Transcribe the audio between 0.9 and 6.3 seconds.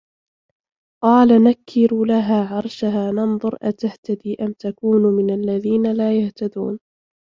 قالَ نَكِّروا لَها عَرشَها نَنظُر أَتَهتَدي أَم تَكونُ مِنَ الَّذينَ لا